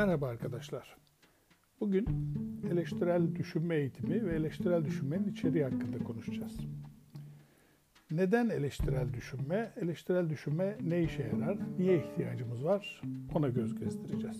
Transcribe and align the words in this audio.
Merhaba 0.00 0.26
arkadaşlar. 0.26 0.96
Bugün 1.80 2.06
eleştirel 2.72 3.34
düşünme 3.34 3.76
eğitimi 3.76 4.26
ve 4.26 4.34
eleştirel 4.34 4.84
düşünmenin 4.84 5.28
içeriği 5.28 5.64
hakkında 5.64 5.98
konuşacağız. 6.04 6.60
Neden 8.10 8.48
eleştirel 8.48 9.14
düşünme? 9.14 9.72
Eleştirel 9.76 10.30
düşünme 10.30 10.76
ne 10.82 11.02
işe 11.02 11.22
yarar? 11.22 11.58
Niye 11.78 11.98
ihtiyacımız 11.98 12.64
var? 12.64 13.02
Ona 13.34 13.48
göz 13.48 13.80
gezdireceğiz. 13.80 14.38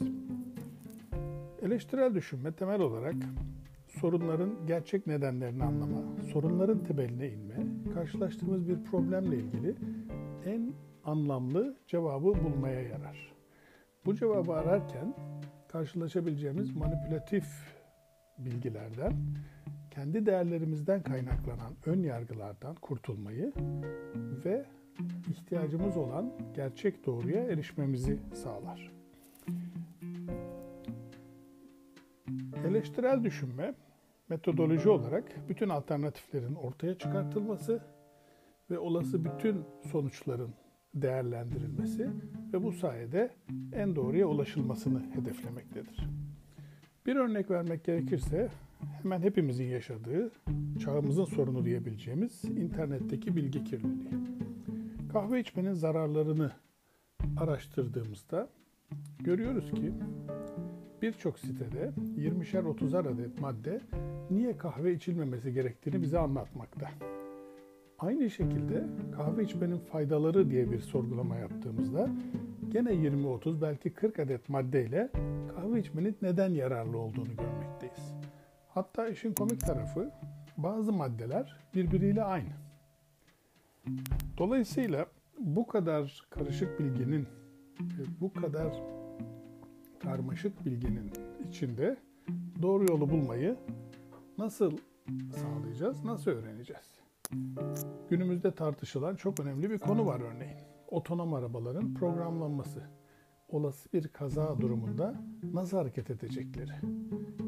Eleştirel 1.62 2.14
düşünme 2.14 2.52
temel 2.52 2.80
olarak 2.80 3.14
sorunların 4.00 4.66
gerçek 4.66 5.06
nedenlerini 5.06 5.64
anlama, 5.64 6.02
sorunların 6.32 6.84
temeline 6.84 7.28
inme, 7.28 7.66
karşılaştığımız 7.94 8.68
bir 8.68 8.84
problemle 8.84 9.36
ilgili 9.36 9.74
en 10.44 10.72
anlamlı 11.04 11.76
cevabı 11.86 12.44
bulmaya 12.44 12.80
yarar. 12.80 13.39
Bu 14.06 14.14
cevabı 14.14 14.52
ararken 14.52 15.14
karşılaşabileceğimiz 15.68 16.76
manipülatif 16.76 17.44
bilgilerden, 18.38 19.12
kendi 19.90 20.26
değerlerimizden 20.26 21.02
kaynaklanan 21.02 21.72
ön 21.86 22.02
yargılardan 22.02 22.74
kurtulmayı 22.74 23.52
ve 24.44 24.64
ihtiyacımız 25.30 25.96
olan 25.96 26.32
gerçek 26.54 27.06
doğruya 27.06 27.44
erişmemizi 27.44 28.18
sağlar. 28.34 28.92
Eleştirel 32.66 33.24
düşünme 33.24 33.74
metodoloji 34.28 34.88
olarak 34.88 35.48
bütün 35.48 35.68
alternatiflerin 35.68 36.54
ortaya 36.54 36.98
çıkartılması 36.98 37.82
ve 38.70 38.78
olası 38.78 39.24
bütün 39.24 39.64
sonuçların 39.92 40.54
değerlendirilmesi 40.94 42.10
ve 42.52 42.62
bu 42.62 42.72
sayede 42.72 43.30
en 43.72 43.96
doğruya 43.96 44.26
ulaşılmasını 44.26 45.02
hedeflemektedir. 45.14 46.08
Bir 47.06 47.16
örnek 47.16 47.50
vermek 47.50 47.84
gerekirse 47.84 48.48
hemen 49.02 49.20
hepimizin 49.20 49.64
yaşadığı, 49.64 50.30
çağımızın 50.84 51.24
sorunu 51.24 51.64
diyebileceğimiz 51.64 52.44
internetteki 52.44 53.36
bilgi 53.36 53.64
kirliliği. 53.64 54.20
Kahve 55.12 55.40
içmenin 55.40 55.72
zararlarını 55.72 56.50
araştırdığımızda 57.36 58.48
görüyoruz 59.18 59.70
ki 59.70 59.92
birçok 61.02 61.38
sitede 61.38 61.90
20'şer 62.16 62.62
30'ar 62.62 63.14
adet 63.14 63.40
madde 63.40 63.80
niye 64.30 64.56
kahve 64.56 64.92
içilmemesi 64.92 65.52
gerektiğini 65.52 66.02
bize 66.02 66.18
anlatmakta. 66.18 66.90
Aynı 68.00 68.30
şekilde 68.30 68.84
kahve 69.16 69.44
içmenin 69.44 69.78
faydaları 69.78 70.50
diye 70.50 70.70
bir 70.70 70.80
sorgulama 70.80 71.36
yaptığımızda 71.36 72.10
gene 72.68 72.90
20-30 72.90 73.62
belki 73.62 73.94
40 73.94 74.18
adet 74.18 74.48
maddeyle 74.48 75.10
kahve 75.54 75.80
içmenin 75.80 76.16
neden 76.22 76.50
yararlı 76.50 76.98
olduğunu 76.98 77.36
görmekteyiz. 77.36 78.14
Hatta 78.68 79.08
işin 79.08 79.32
komik 79.32 79.60
tarafı 79.60 80.10
bazı 80.56 80.92
maddeler 80.92 81.56
birbiriyle 81.74 82.22
aynı. 82.22 82.52
Dolayısıyla 84.38 85.06
bu 85.38 85.66
kadar 85.66 86.26
karışık 86.30 86.80
bilginin, 86.80 87.26
bu 88.20 88.32
kadar 88.32 88.82
karmaşık 89.98 90.66
bilginin 90.66 91.10
içinde 91.48 91.96
doğru 92.62 92.84
yolu 92.84 93.10
bulmayı 93.10 93.56
nasıl 94.38 94.76
sağlayacağız, 95.34 96.04
nasıl 96.04 96.30
öğreneceğiz? 96.30 97.00
Günümüzde 98.10 98.50
tartışılan 98.50 99.16
çok 99.16 99.40
önemli 99.40 99.70
bir 99.70 99.78
konu 99.78 100.06
var 100.06 100.20
örneğin. 100.20 100.58
Otonom 100.88 101.34
arabaların 101.34 101.94
programlanması. 101.94 102.82
Olası 103.48 103.92
bir 103.92 104.08
kaza 104.08 104.60
durumunda 104.60 105.22
nasıl 105.52 105.76
hareket 105.76 106.10
edecekleri. 106.10 106.72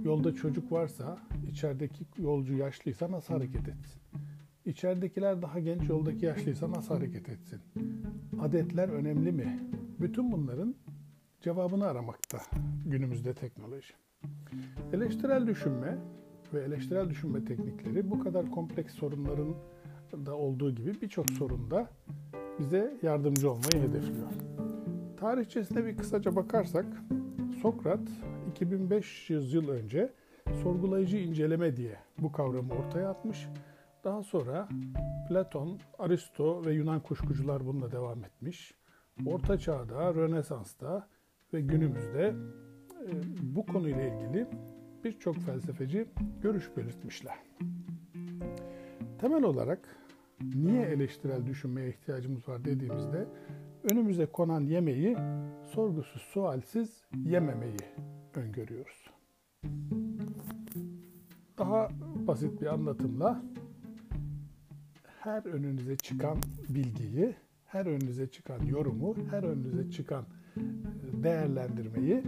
Yolda 0.05 0.35
çocuk 0.35 0.73
varsa, 0.73 1.19
içerideki 1.51 2.05
yolcu 2.17 2.55
yaşlıysa 2.55 3.11
nasıl 3.11 3.35
hareket 3.35 3.69
etsin? 3.69 4.03
İçeridekiler 4.65 5.43
daha 5.43 5.61
genç 5.61 5.89
yoldaki 5.89 6.27
yaşlıysa 6.27 6.71
nasıl 6.71 6.95
hareket 6.95 7.29
etsin? 7.29 7.61
Adetler 8.41 8.89
önemli 8.89 9.33
mi? 9.33 9.61
Bütün 10.01 10.33
bunların 10.33 10.75
cevabını 11.41 11.87
aramakta 11.87 12.39
günümüzde 12.87 13.35
teknoloji. 13.35 13.95
Eleştirel 14.93 15.47
düşünme 15.47 15.99
ve 16.55 16.61
eleştirel 16.61 17.11
düşünme 17.11 17.45
teknikleri 17.45 18.11
bu 18.11 18.21
kadar 18.21 18.51
kompleks 18.51 18.95
sorunların 18.95 19.55
da 20.27 20.37
olduğu 20.37 20.75
gibi 20.75 21.01
birçok 21.01 21.31
sorunda 21.31 21.89
bize 22.59 22.99
yardımcı 23.03 23.51
olmayı 23.51 23.89
hedefliyor. 23.89 24.29
Tarihçesine 25.17 25.85
bir 25.85 25.97
kısaca 25.97 26.37
bakarsak 26.37 26.87
Sokrat 27.63 28.09
2500 28.51 29.55
yıl 29.55 29.69
önce 29.69 30.13
sorgulayıcı 30.63 31.17
inceleme 31.17 31.77
diye 31.77 31.97
bu 32.19 32.33
kavramı 32.33 32.75
ortaya 32.75 33.11
atmış. 33.11 33.49
Daha 34.05 34.23
sonra 34.23 34.69
Platon, 35.29 35.79
Aristo 35.99 36.65
ve 36.65 36.73
Yunan 36.73 37.01
kuşkucular 37.01 37.67
bununla 37.67 37.93
devam 37.93 38.25
etmiş. 38.25 38.75
Orta 39.27 39.59
Çağ'da, 39.59 40.15
Rönesans'ta 40.15 41.09
ve 41.53 41.61
günümüzde 41.61 42.35
e, 43.07 43.11
bu 43.43 43.67
konuyla 43.67 44.03
ilgili 44.03 44.47
birçok 45.05 45.37
felsefeci 45.37 46.07
görüş 46.43 46.77
belirtmişler. 46.77 47.39
Temel 49.21 49.43
olarak 49.43 49.97
niye 50.55 50.83
eleştirel 50.83 51.47
düşünmeye 51.47 51.89
ihtiyacımız 51.89 52.49
var 52.49 52.65
dediğimizde 52.65 53.27
önümüze 53.91 54.27
konan 54.27 54.61
yemeği 54.61 55.17
sorgusuz 55.75 56.23
sualsiz 56.23 57.05
yememeyi 57.25 57.79
öngörüyoruz. 58.35 59.11
Daha 61.59 61.89
basit 62.27 62.61
bir 62.61 62.67
anlatımla 62.67 63.43
her 65.21 65.45
önünüze 65.45 65.97
çıkan 65.97 66.39
bilgiyi, 66.69 67.35
her 67.67 67.87
önünüze 67.87 68.27
çıkan 68.27 68.67
yorumu, 68.67 69.17
her 69.31 69.43
önünüze 69.43 69.91
çıkan 69.91 70.25
değerlendirmeyi 71.23 72.23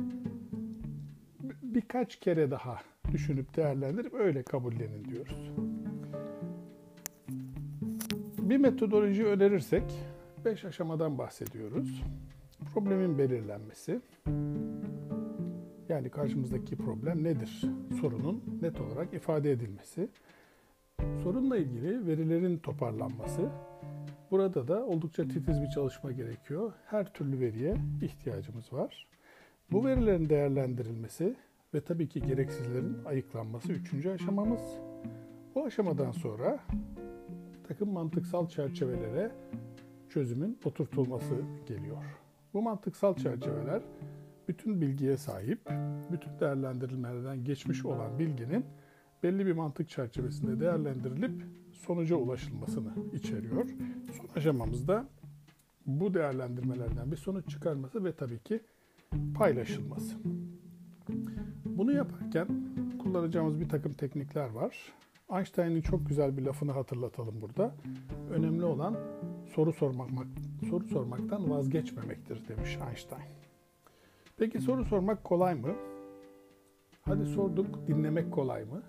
birkaç 1.74 2.20
kere 2.20 2.50
daha 2.50 2.78
düşünüp 3.12 3.56
değerlendirip 3.56 4.14
öyle 4.14 4.42
kabullenin 4.42 5.04
diyoruz. 5.04 5.52
Bir 8.38 8.56
metodoloji 8.56 9.26
önerirsek 9.26 9.84
5 10.44 10.64
aşamadan 10.64 11.18
bahsediyoruz. 11.18 12.02
Problemin 12.74 13.18
belirlenmesi, 13.18 14.00
yani 15.88 16.10
karşımızdaki 16.10 16.76
problem 16.76 17.24
nedir? 17.24 17.62
Sorunun 18.00 18.58
net 18.62 18.80
olarak 18.80 19.14
ifade 19.14 19.50
edilmesi. 19.50 20.08
Sorunla 21.22 21.56
ilgili 21.56 22.06
verilerin 22.06 22.58
toparlanması. 22.58 23.48
Burada 24.30 24.68
da 24.68 24.86
oldukça 24.86 25.28
titiz 25.28 25.62
bir 25.62 25.68
çalışma 25.68 26.12
gerekiyor. 26.12 26.72
Her 26.86 27.12
türlü 27.12 27.40
veriye 27.40 27.76
ihtiyacımız 28.02 28.72
var. 28.72 29.06
Bu 29.72 29.84
verilerin 29.84 30.28
değerlendirilmesi 30.28 31.36
ve 31.74 31.80
tabii 31.80 32.08
ki 32.08 32.22
gereksizlerin 32.22 33.04
ayıklanması 33.04 33.72
üçüncü 33.72 34.10
aşamamız. 34.10 34.60
Bu 35.54 35.64
aşamadan 35.64 36.12
sonra 36.12 36.60
takım 37.68 37.92
mantıksal 37.92 38.48
çerçevelere 38.48 39.32
çözümün 40.08 40.58
oturtulması 40.64 41.34
geliyor. 41.66 42.04
Bu 42.54 42.62
mantıksal 42.62 43.16
çerçeveler 43.16 43.82
bütün 44.48 44.80
bilgiye 44.80 45.16
sahip, 45.16 45.70
bütün 46.12 46.40
değerlendirilmelerden 46.40 47.44
geçmiş 47.44 47.84
olan 47.84 48.18
bilginin 48.18 48.64
belli 49.22 49.46
bir 49.46 49.52
mantık 49.52 49.88
çerçevesinde 49.88 50.60
değerlendirilip 50.60 51.44
sonuca 51.72 52.16
ulaşılmasını 52.16 52.92
içeriyor. 53.12 53.68
Son 54.12 54.28
aşamamızda 54.36 55.08
bu 55.86 56.14
değerlendirmelerden 56.14 57.12
bir 57.12 57.16
sonuç 57.16 57.48
çıkarması 57.48 58.04
ve 58.04 58.12
tabii 58.12 58.38
ki 58.38 58.60
paylaşılması. 59.34 60.16
Bunu 61.76 61.92
yaparken 61.92 62.48
kullanacağımız 63.02 63.60
bir 63.60 63.68
takım 63.68 63.92
teknikler 63.92 64.50
var. 64.50 64.76
Einstein'ın 65.30 65.80
çok 65.80 66.08
güzel 66.08 66.36
bir 66.36 66.42
lafını 66.42 66.72
hatırlatalım 66.72 67.40
burada. 67.40 67.74
Önemli 68.30 68.64
olan 68.64 68.96
soru 69.54 69.72
sormak 69.72 70.08
soru 70.70 70.88
sormaktan 70.88 71.50
vazgeçmemektir 71.50 72.48
demiş 72.48 72.78
Einstein. 72.88 73.28
Peki 74.36 74.60
soru 74.60 74.84
sormak 74.84 75.24
kolay 75.24 75.54
mı? 75.54 75.74
Hadi 77.02 77.26
sorduk, 77.26 77.86
dinlemek 77.86 78.32
kolay 78.32 78.64
mı? 78.64 78.82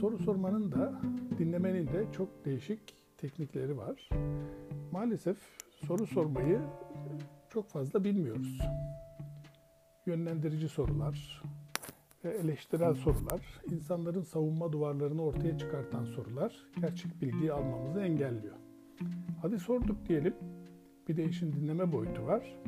Soru 0.00 0.18
sormanın 0.18 0.72
da 0.72 1.00
dinlemenin 1.38 1.86
de 1.86 2.06
çok 2.12 2.44
değişik 2.44 2.80
teknikleri 3.16 3.78
var. 3.78 4.08
Maalesef 4.92 5.36
soru 5.86 6.06
sormayı 6.06 6.60
çok 7.50 7.68
fazla 7.68 8.04
bilmiyoruz. 8.04 8.58
Yönlendirici 10.06 10.68
sorular, 10.68 11.42
ve 12.26 12.30
eleştirel 12.30 12.94
sorular, 12.94 13.40
insanların 13.70 14.22
savunma 14.22 14.72
duvarlarını 14.72 15.22
ortaya 15.22 15.58
çıkartan 15.58 16.04
sorular 16.04 16.66
gerçek 16.80 17.22
bilgiyi 17.22 17.52
almamızı 17.52 18.00
engelliyor. 18.00 18.56
Hadi 19.42 19.58
sorduk 19.58 20.08
diyelim. 20.08 20.34
Bir 21.08 21.16
de 21.16 21.24
işin 21.24 21.52
dinleme 21.52 21.92
boyutu 21.92 22.26
var. 22.26 22.58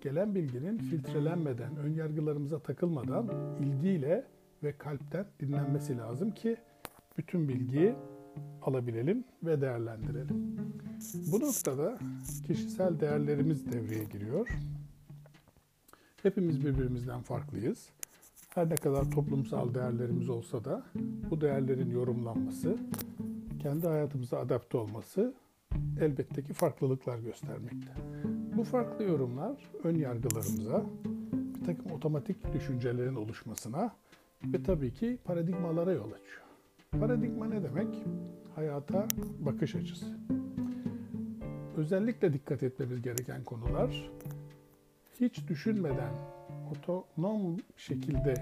gelen 0.00 0.34
bilginin 0.34 0.78
filtrelenmeden, 0.78 1.76
ön 1.76 1.94
yargılarımıza 1.94 2.58
takılmadan 2.58 3.28
ilgiyle 3.60 4.24
ve 4.62 4.78
kalpten 4.78 5.26
dinlenmesi 5.40 5.98
lazım 5.98 6.30
ki 6.30 6.56
bütün 7.18 7.48
bilgiyi 7.48 7.94
alabilelim 8.62 9.24
ve 9.42 9.60
değerlendirelim. 9.60 10.56
Bu 11.32 11.40
noktada 11.40 11.98
kişisel 12.46 13.00
değerlerimiz 13.00 13.72
devreye 13.72 14.04
giriyor. 14.04 14.48
Hepimiz 16.22 16.64
birbirimizden 16.64 17.22
farklıyız. 17.22 17.90
Her 18.54 18.68
ne 18.68 18.74
kadar 18.74 19.10
toplumsal 19.10 19.74
değerlerimiz 19.74 20.28
olsa 20.28 20.64
da 20.64 20.82
bu 21.30 21.40
değerlerin 21.40 21.90
yorumlanması, 21.90 22.76
kendi 23.62 23.86
hayatımıza 23.86 24.38
adapte 24.38 24.78
olması 24.78 25.34
elbette 26.00 26.42
ki 26.42 26.52
farklılıklar 26.52 27.18
göstermekte. 27.18 27.92
Bu 28.56 28.64
farklı 28.64 29.04
yorumlar 29.04 29.70
ön 29.84 29.96
yargılarımıza, 29.96 30.84
bir 31.30 31.64
takım 31.64 31.92
otomatik 31.92 32.52
düşüncelerin 32.52 33.14
oluşmasına 33.14 33.94
ve 34.44 34.62
tabii 34.62 34.94
ki 34.94 35.18
paradigmalara 35.24 35.92
yol 35.92 36.12
açıyor. 36.12 36.42
Paradigma 37.00 37.46
ne 37.46 37.62
demek? 37.62 38.04
Hayata 38.54 39.08
bakış 39.38 39.74
açısı. 39.74 40.06
Özellikle 41.76 42.32
dikkat 42.32 42.62
etmemiz 42.62 43.02
gereken 43.02 43.44
konular 43.44 44.10
hiç 45.20 45.48
düşünmeden 45.48 46.12
otonom 46.70 47.56
şekilde 47.76 48.34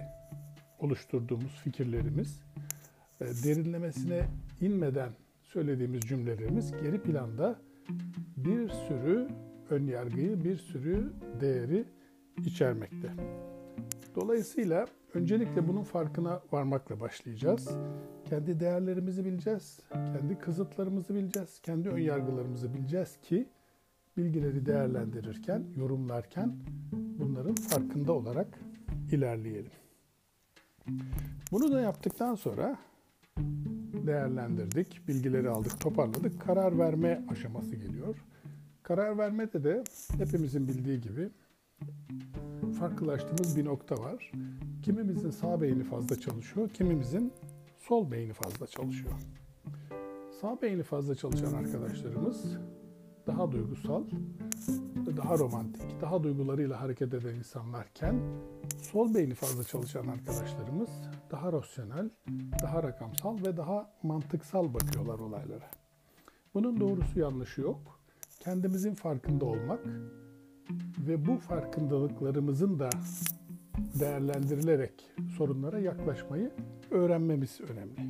oluşturduğumuz 0.78 1.52
fikirlerimiz, 1.64 2.40
e, 3.20 3.24
derinlemesine 3.24 4.24
inmeden 4.60 5.10
söylediğimiz 5.42 6.00
cümlelerimiz 6.00 6.72
geri 6.72 7.02
planda 7.02 7.58
bir 8.36 8.68
sürü 8.68 9.28
ön 9.70 9.86
yargıyı, 9.86 10.44
bir 10.44 10.56
sürü 10.56 11.12
değeri 11.40 11.84
içermekte. 12.46 13.12
Dolayısıyla 14.14 14.86
öncelikle 15.14 15.68
bunun 15.68 15.82
farkına 15.82 16.40
varmakla 16.52 17.00
başlayacağız. 17.00 17.68
Kendi 18.24 18.60
değerlerimizi 18.60 19.24
bileceğiz, 19.24 19.80
kendi 19.92 20.38
kızıtlarımızı 20.38 21.14
bileceğiz, 21.14 21.60
kendi 21.62 21.88
ön 21.88 21.98
yargılarımızı 21.98 22.74
bileceğiz 22.74 23.16
ki 23.22 23.48
bilgileri 24.18 24.66
değerlendirirken, 24.66 25.64
yorumlarken 25.76 26.56
bunların 26.92 27.54
farkında 27.54 28.12
olarak 28.12 28.48
ilerleyelim. 29.12 29.72
Bunu 31.52 31.72
da 31.72 31.80
yaptıktan 31.80 32.34
sonra 32.34 32.78
değerlendirdik, 34.06 35.08
bilgileri 35.08 35.48
aldık, 35.48 35.80
toparladık. 35.80 36.40
Karar 36.40 36.78
verme 36.78 37.24
aşaması 37.28 37.76
geliyor. 37.76 38.16
Karar 38.82 39.18
vermede 39.18 39.64
de 39.64 39.84
hepimizin 40.18 40.68
bildiği 40.68 41.00
gibi 41.00 41.30
farklılaştığımız 42.78 43.56
bir 43.56 43.64
nokta 43.64 43.94
var. 43.94 44.32
Kimimizin 44.82 45.30
sağ 45.30 45.60
beyni 45.60 45.84
fazla 45.84 46.20
çalışıyor, 46.20 46.68
kimimizin 46.68 47.32
sol 47.76 48.10
beyni 48.10 48.32
fazla 48.32 48.66
çalışıyor. 48.66 49.14
Sağ 50.40 50.62
beyni 50.62 50.82
fazla 50.82 51.14
çalışan 51.14 51.52
arkadaşlarımız 51.52 52.58
daha 53.28 53.52
duygusal, 53.52 54.04
daha 55.16 55.38
romantik, 55.38 56.00
daha 56.00 56.22
duygularıyla 56.22 56.80
hareket 56.80 57.14
eden 57.14 57.34
insanlarken 57.34 58.20
sol 58.82 59.14
beyni 59.14 59.34
fazla 59.34 59.64
çalışan 59.64 60.06
arkadaşlarımız 60.06 60.88
daha 61.30 61.52
rasyonel, 61.52 62.10
daha 62.62 62.82
rakamsal 62.82 63.38
ve 63.46 63.56
daha 63.56 63.90
mantıksal 64.02 64.74
bakıyorlar 64.74 65.18
olaylara. 65.18 65.70
Bunun 66.54 66.80
doğrusu 66.80 67.20
yanlışı 67.20 67.60
yok. 67.60 68.00
Kendimizin 68.40 68.94
farkında 68.94 69.44
olmak 69.44 69.80
ve 70.98 71.26
bu 71.26 71.36
farkındalıklarımızın 71.38 72.78
da 72.78 72.90
değerlendirilerek 74.00 75.10
sorunlara 75.36 75.78
yaklaşmayı 75.78 76.52
öğrenmemiz 76.90 77.60
önemli. 77.60 78.00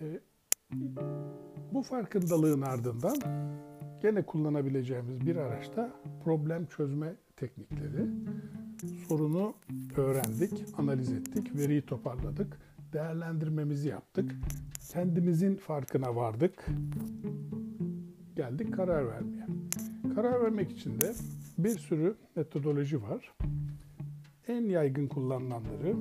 E, 0.00 0.20
bu 1.72 1.82
farkındalığın 1.82 2.60
ardından 2.60 3.16
gene 4.02 4.22
kullanabileceğimiz 4.22 5.26
bir 5.26 5.36
araçta 5.36 5.92
problem 6.24 6.66
çözme 6.66 7.14
teknikleri. 7.36 8.06
Sorunu 9.08 9.54
öğrendik, 9.96 10.64
analiz 10.78 11.12
ettik, 11.12 11.56
veriyi 11.56 11.82
toparladık, 11.82 12.58
değerlendirmemizi 12.92 13.88
yaptık. 13.88 14.32
Kendimizin 14.92 15.56
farkına 15.56 16.16
vardık. 16.16 16.66
Geldik 18.36 18.74
karar 18.74 19.06
vermeye. 19.06 19.46
Karar 20.14 20.42
vermek 20.42 20.72
için 20.72 21.00
de 21.00 21.12
bir 21.58 21.78
sürü 21.78 22.14
metodoloji 22.36 23.02
var. 23.02 23.32
En 24.48 24.62
yaygın 24.62 25.06
kullanılanları 25.06 25.96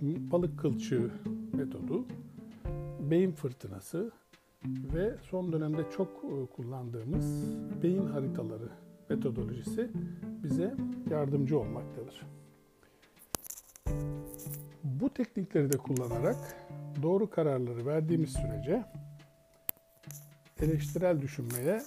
balık 0.00 0.58
kılçığı 0.58 1.10
metodu, 1.52 2.06
beyin 3.00 3.32
fırtınası 3.32 4.12
ve 4.64 5.16
son 5.30 5.52
dönemde 5.52 5.90
çok 5.96 6.08
e, 6.08 6.46
kullandığımız 6.56 7.56
beyin 7.82 8.06
haritaları 8.06 8.68
metodolojisi 9.08 9.90
bize 10.44 10.74
yardımcı 11.10 11.58
olmaktadır. 11.58 12.26
Bu 14.84 15.10
teknikleri 15.10 15.72
de 15.72 15.76
kullanarak 15.76 16.36
doğru 17.02 17.30
kararları 17.30 17.86
verdiğimiz 17.86 18.32
sürece 18.32 18.84
eleştirel 20.60 21.20
düşünmeye 21.20 21.82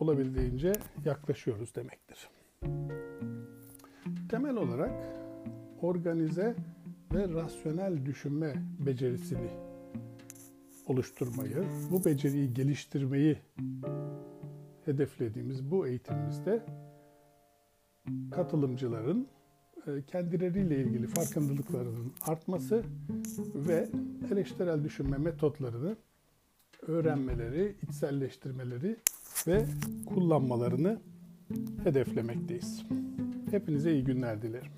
olabildiğince 0.00 0.72
yaklaşıyoruz 1.04 1.74
demektir. 1.74 2.28
Temel 4.30 4.56
olarak 4.56 4.92
organize 5.82 6.54
ve 7.14 7.28
rasyonel 7.28 8.06
düşünme 8.06 8.54
becerisini 8.78 9.50
oluşturmayı, 10.86 11.64
bu 11.90 12.04
beceriyi 12.04 12.54
geliştirmeyi 12.54 13.38
hedeflediğimiz 14.84 15.70
bu 15.70 15.86
eğitimimizde 15.86 16.62
katılımcıların 18.30 19.28
e, 19.86 20.02
kendileriyle 20.06 20.78
ilgili 20.78 21.06
farkındalıklarının 21.06 22.12
artması 22.26 22.82
ve 23.54 23.88
eleştirel 24.32 24.84
düşünme 24.84 25.18
metotlarını 25.18 25.96
öğrenmeleri, 26.86 27.74
içselleştirmeleri 27.82 28.96
ve 29.46 29.66
kullanmalarını 30.06 31.00
hedeflemekteyiz. 31.84 32.82
Hepinize 33.50 33.92
iyi 33.92 34.04
günler 34.04 34.42
dilerim. 34.42 34.72